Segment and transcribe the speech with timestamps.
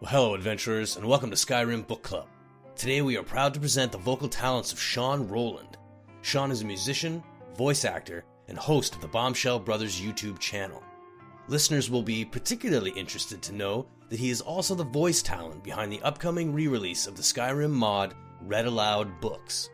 [0.00, 2.26] Well, hello, adventurers, and welcome to Skyrim Book Club.
[2.74, 5.76] Today we are proud to present the vocal talents of Sean Rowland.
[6.22, 7.22] Sean is a musician,
[7.54, 10.82] voice actor, and host of the Bombshell Brothers YouTube channel.
[11.48, 15.92] Listeners will be particularly interested to know that he is also the voice talent behind
[15.92, 19.68] the upcoming re release of the Skyrim mod Read Aloud Books.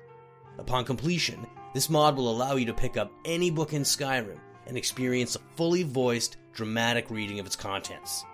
[0.58, 4.76] Upon completion, this mod will allow you to pick up any book in Skyrim and
[4.76, 8.24] experience a fully voiced, dramatic reading of its contents.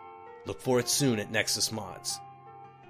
[0.46, 2.18] Look for it soon at Nexus Mods.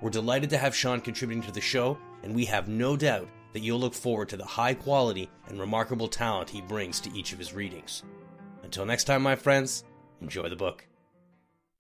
[0.01, 3.61] We're delighted to have Sean contributing to the show, and we have no doubt that
[3.61, 7.39] you'll look forward to the high quality and remarkable talent he brings to each of
[7.39, 8.03] his readings.
[8.63, 9.85] Until next time, my friends,
[10.21, 10.87] enjoy the book.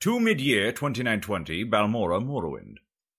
[0.01, 2.79] To mid-year 2920, Balmora, Morrowind.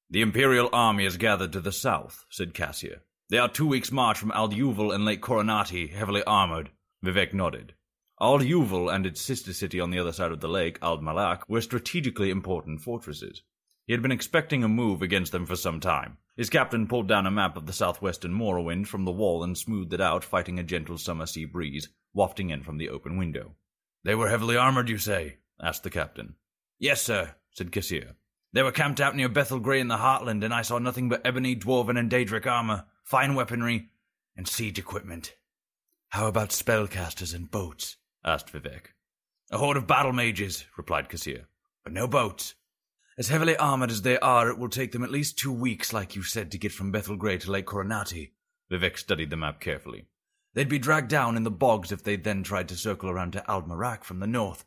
[0.09, 2.99] The Imperial army is gathered to the south, said Cassyr.
[3.30, 6.70] They are two weeks' march from Ald Iuval and Lake Coronati, heavily armored.
[7.03, 7.73] Vivec nodded.
[8.20, 11.41] Ald Iuval and its sister city on the other side of the lake, Ald Marak,
[11.48, 13.41] were strategically important fortresses.
[13.86, 16.17] He had been expecting a move against them for some time.
[16.38, 19.94] His captain pulled down a map of the southwestern Morrowind from the wall and smoothed
[19.94, 23.55] it out, fighting a gentle summer sea breeze, wafting in from the open window.
[24.03, 25.38] They were heavily armored, you say?
[25.61, 26.36] asked the captain.
[26.80, 28.16] Yes, sir, said Cassyr.
[28.53, 31.25] They were camped out near Bethel Grey in the Heartland, and I saw nothing but
[31.25, 33.89] ebony, dwarven, and daedric armor, fine weaponry,
[34.38, 35.36] and siege equipment.
[36.09, 37.98] How about spellcasters and boats?
[38.25, 38.93] Asked Vivec.
[39.52, 41.45] A horde of battle mages, replied Cassyr,
[41.83, 42.55] but no boats.
[43.17, 46.15] As heavily armored as they are, it will take them at least two weeks, like
[46.15, 48.31] you said, to get from Bethel Grey to Lake Coronati.
[48.71, 50.07] Vivec studied the map carefully.
[50.53, 53.52] They'd be dragged down in the bogs if they then tried to circle around to
[53.52, 54.65] Ald Marak from the north,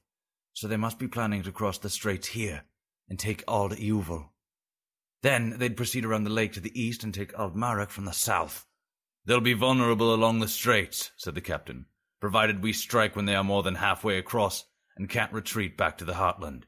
[0.52, 2.64] so they must be planning to cross the straits here
[3.08, 3.74] and take Ald.
[5.22, 8.12] Then they'd proceed around the lake to the east and take Ald Marak from the
[8.12, 8.66] south.
[9.24, 11.86] They'll be vulnerable along the straits, said the captain
[12.20, 14.64] provided we strike when they are more than halfway across
[14.96, 16.62] and can't retreat back to the heartland.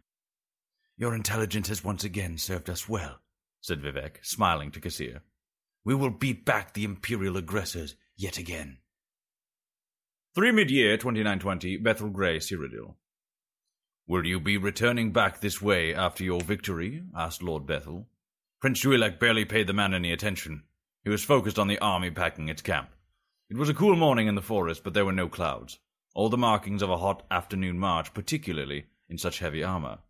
[0.96, 3.20] Your intelligence has once again served us well,
[3.60, 5.20] said Vivec, smiling to Cassyr.
[5.84, 8.78] We will beat back the Imperial aggressors yet again.
[10.34, 12.94] 3 mid-year 2920, Bethel Grey, Cyrodiil.
[14.06, 17.02] Will you be returning back this way after your victory?
[17.16, 18.08] asked Lord Bethel.
[18.60, 20.64] Prince Juilek barely paid the man any attention.
[21.04, 22.90] He was focused on the army packing its camp.
[23.50, 25.78] It was a cool morning in the forest, but there were no clouds.
[26.14, 30.00] All the markings of a hot afternoon march, particularly in such heavy armor.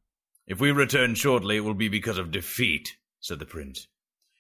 [0.49, 3.87] If we return shortly, it will be because of defeat, said the prince.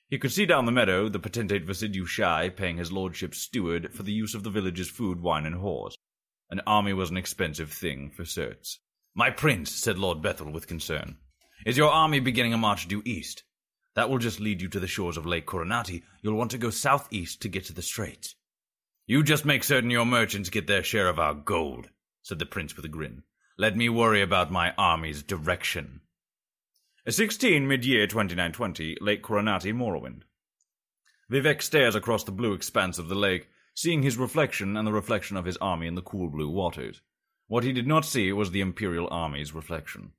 [0.08, 4.12] He could see down the meadow the potentate Versidue-Shaie paying his lordship's steward for the
[4.12, 5.94] use of the village's food, wine, and horse.
[6.50, 8.78] An army was an expensive thing, for certs.
[9.14, 11.19] My prince, said Lord Bethel with concern,
[11.66, 13.44] is your army beginning a march due east?
[13.94, 16.03] That will just lead you to the shores of Lake Coronati.
[16.22, 18.34] You'll want to go southeast to get to the straits.
[19.10, 21.88] You just make certain your merchants get their share of our gold,
[22.20, 23.22] said the prince with a grin.
[23.56, 26.02] Let me worry about my army's direction.
[27.08, 30.24] 16 mid-year 2920, Lake Coronati, Morrowind.
[31.32, 35.38] Vivec stares across the blue expanse of the lake, seeing his reflection and the reflection
[35.38, 37.00] of his army in the cool blue waters.
[37.46, 40.12] What he did not see was the Imperial army's reflection.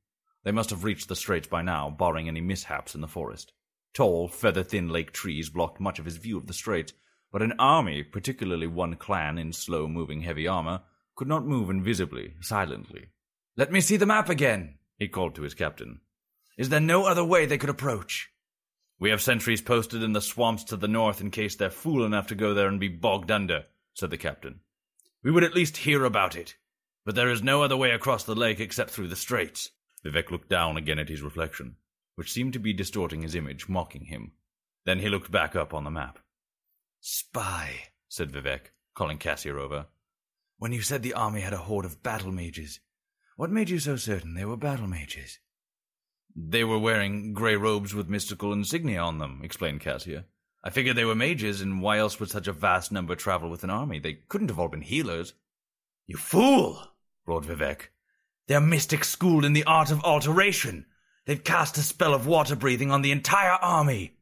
[0.43, 3.53] They must have reached the straits by now, barring any mishaps in the forest.
[3.93, 6.93] Tall, feather-thin lake trees blocked much of his view of the straits,
[7.31, 10.81] but an army, particularly one clan in slow moving heavy armor,
[11.15, 13.09] could not move invisibly, silently.
[13.55, 16.01] Let me see the map again, he called to his captain.
[16.57, 18.29] Is there no other way they could approach?
[18.99, 22.27] We have sentries posted in the swamps to the north in case they're fool enough
[22.27, 24.59] to go there and be bogged under, said the captain.
[25.23, 26.55] We would at least hear about it.
[27.05, 29.71] But there is no other way across the lake except through the straits.
[30.03, 31.75] Vivec looked down again at his reflection,
[32.15, 34.33] which seemed to be distorting his image, mocking him.
[34.85, 36.19] Then he looked back up on the map.
[36.99, 39.87] Spy, said Vivec, calling Cassyr over.
[40.57, 42.79] When you said the army had a horde of battle mages,
[43.37, 45.39] what made you so certain they were battle mages?
[46.35, 50.25] They were wearing grey robes with mystical insignia on them, explained Cassyr.
[50.63, 53.63] I figured they were mages, and why else would such a vast number travel with
[53.63, 53.99] an army?
[53.99, 55.33] They couldn't have all been healers.
[56.05, 56.83] You fool!
[57.25, 57.89] roared Vivec.
[58.47, 60.85] They're mystics schooled in the art of alteration.
[61.25, 64.18] They've cast a spell of water breathing on the entire army.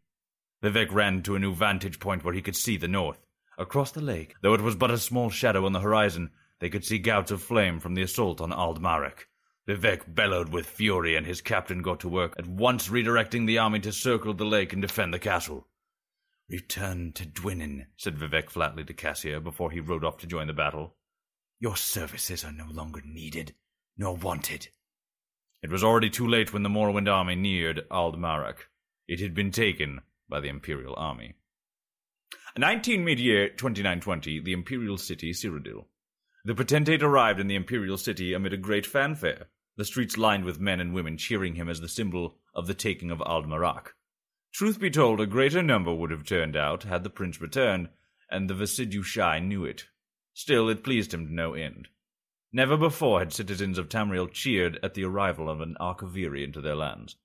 [0.64, 3.20] Vivec ran to a new vantage point where he could see the north.
[3.58, 6.86] Across the lake, though it was but a small shadow on the horizon, they could
[6.86, 9.28] see gouts of flame from the assault on Aldmarek.
[9.68, 13.80] Vivec bellowed with fury, and his captain got to work, at once redirecting the army
[13.82, 15.68] to circle the lake and defend the castle.
[16.50, 20.54] Return to Dwynnen, said Vivec flatly to Cassyr before he rode off to join the
[20.54, 20.96] battle.
[21.60, 23.54] Your services are no longer needed,
[23.98, 24.70] nor wanted.
[25.62, 28.70] It was already too late when the Morrowind army neared Ald Marak.
[29.08, 31.36] It had been taken by the Imperial Army.
[32.58, 35.86] 19 mid-year 2920, the Imperial City, Cyrodiil.
[36.44, 39.48] The potentate arrived in the Imperial City amid a great fanfare.
[39.78, 43.12] the streets lined with men and women cheering him as the symbol of the taking
[43.12, 43.90] of Ald Marak.
[44.52, 47.90] Truth be told, a greater number would have turned out had the prince returned,
[48.30, 49.86] and the Versidue-Shaie knew it.
[50.34, 51.88] Still, it pleased him to no end.
[52.52, 56.76] Never before had citizens of Tamriel cheered at the arrival of an Akaviri into their
[56.76, 57.16] lands.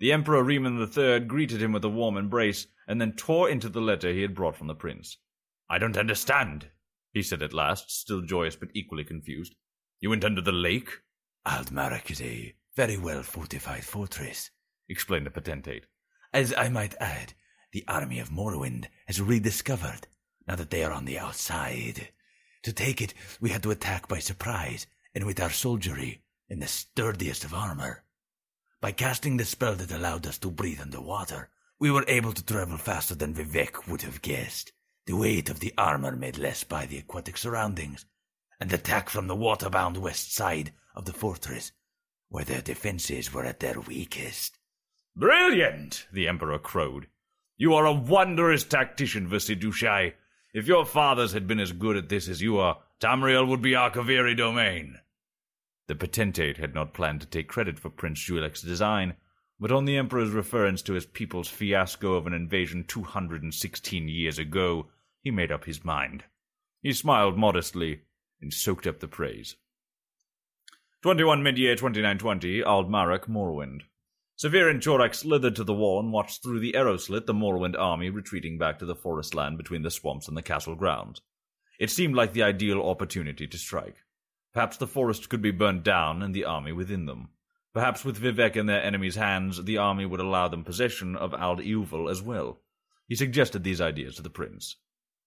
[0.00, 3.80] The Emperor Reman III greeted him with a warm embrace, and then tore into the
[3.80, 5.18] letter he had brought from the prince.
[5.70, 6.70] I don't understand,
[7.12, 9.54] he said at last, still joyous but equally confused.
[10.00, 10.90] You went under the lake?
[11.46, 14.50] Ald Marak is a very well fortified fortress,
[14.88, 15.86] explained the potentate.
[16.32, 17.34] As I might add,
[17.72, 20.06] the army of Morrowind has rediscovered,
[20.46, 22.08] now that they are on the outside.
[22.64, 26.66] To take it, we had to attack by surprise, and with our soldiery in the
[26.66, 28.03] sturdiest of armor.
[28.84, 31.48] By casting the spell that allowed us to breathe underwater,
[31.78, 34.72] we were able to travel faster than Vivec would have guessed.
[35.06, 38.04] The weight of the armor made less by the aquatic surroundings,
[38.60, 41.72] and attack from the water-bound west side of the fortress,
[42.28, 44.58] where their defenses were at their weakest.
[45.16, 46.06] Brilliant!
[46.12, 47.06] the Emperor crowed.
[47.56, 50.12] You are a wondrous tactician, Versidue-Shaie.
[50.52, 53.74] If your fathers had been as good at this as you are, Tamriel would be
[53.74, 54.98] our Kaviri domain.
[55.86, 59.14] The potentate had not planned to take credit for Prince Juilek's design,
[59.60, 64.88] but on the Emperor's reference to his people's fiasco of an invasion 216 years ago,
[65.22, 66.24] he made up his mind.
[66.82, 68.02] He smiled modestly
[68.40, 69.56] and soaked up the praise.
[71.02, 73.82] 21 mid-year 2920, Ald Marak, Morrowind.
[74.42, 78.58] Savirien-Chorak slithered to the wall and watched through the arrow slit the Morrowind army retreating
[78.58, 81.20] back to the forest land between the swamps and the castle grounds.
[81.78, 83.96] It seemed like the ideal opportunity to strike.
[84.54, 87.28] Perhaps the forest could be burned down and the army within them.
[87.72, 91.58] Perhaps with Vivec in their enemies' hands, the army would allow them possession of Ald
[91.58, 92.60] Iuval as well.
[93.08, 94.76] He suggested these ideas to the prince.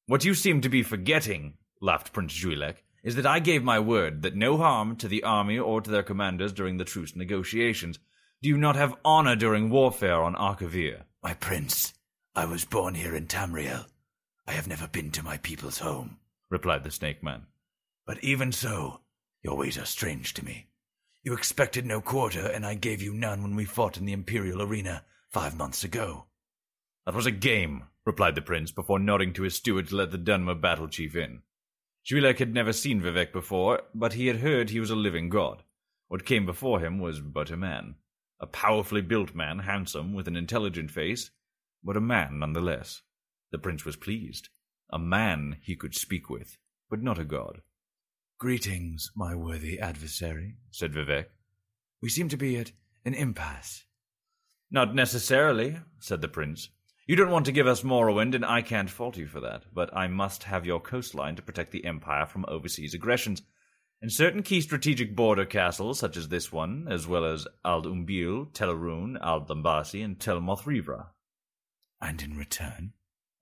[0.05, 4.21] What you seem to be forgetting, laughed Prince Juilek, is that I gave my word
[4.21, 7.99] that no harm to the army or to their commanders during the truce negotiations,
[8.41, 11.03] do you not have honor during warfare on Akavir?
[11.21, 11.93] My prince,
[12.33, 13.87] I was born here in Tamriel.
[14.47, 16.17] I have never been to my people's home,
[16.49, 17.47] replied the snake man.
[18.05, 19.01] But even so,
[19.43, 20.67] your ways are strange to me.
[21.23, 24.61] You expected no quarter, and I gave you none when we fought in the Imperial
[24.61, 26.25] arena five months ago.
[27.05, 30.17] That was a game, replied the prince, before nodding to his steward to let the
[30.17, 31.41] Dunmer battle chief in.
[32.05, 35.63] Juilek had never seen Vivec before, but he had heard he was a living god.
[36.07, 37.95] What came before him was but a man.
[38.39, 41.31] A powerfully built man, handsome, with an intelligent face,
[41.83, 43.01] but a man nonetheless.
[43.51, 44.49] The prince was pleased.
[44.89, 46.57] A man he could speak with,
[46.89, 47.61] but not a god.
[48.39, 51.25] Greetings, my worthy adversary, said Vivec.
[52.03, 52.71] We seem to be at
[53.03, 53.85] an impasse.
[54.69, 56.69] Not necessarily, said the prince.
[57.07, 59.89] You don't want to give us Morrowind, and I can't fault you for that, but
[59.91, 63.41] I must have your coastline to protect the Empire from overseas aggressions
[64.03, 68.51] and certain key strategic border castles, such as this one, as well as Ald Umbil,
[68.51, 71.07] Tel'aran'rhiod, Ald Lambasi, and Tel Mothrivra.
[71.99, 72.93] And in return?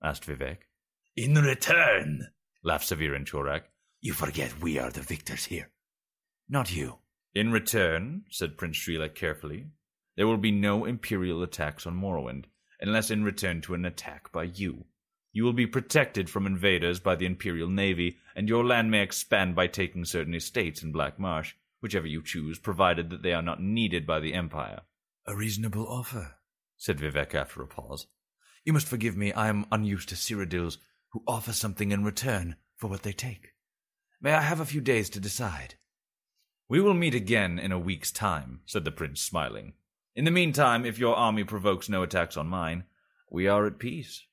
[0.02, 0.60] asked Vivec.
[1.16, 2.28] In return,
[2.64, 3.64] laughed Savirien-Chorak,
[4.06, 5.68] you forget we are the victors here.
[6.48, 6.98] Not you.
[7.34, 9.66] In return, said Prince Strelok carefully,
[10.16, 12.44] there will be no Imperial attacks on Morrowind,
[12.80, 14.84] unless in return to an attack by you.
[15.32, 19.56] You will be protected from invaders by the Imperial Navy, and your land may expand
[19.56, 23.60] by taking certain estates in Black Marsh, whichever you choose, provided that they are not
[23.60, 24.82] needed by the Empire.
[25.26, 26.36] A reasonable offer,
[26.76, 28.06] said Vivec after a pause.
[28.64, 32.86] You must forgive me, I am unused to Cyrodiils who offer something in return for
[32.86, 33.50] what they take.
[34.20, 35.74] May I have a few days to decide?
[36.68, 39.74] We will meet again in a week's time, said the prince, smiling.
[40.14, 42.84] In the meantime, if your army provokes no attacks on mine,
[43.30, 44.24] we are at peace.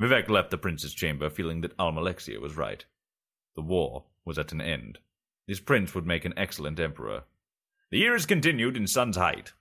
[0.00, 2.84] Vivec left the prince's chamber feeling that Almalexia was right.
[3.56, 4.98] The war was at an end.
[5.48, 7.24] This prince would make an excellent emperor.
[7.90, 9.52] The years continued in sun's height.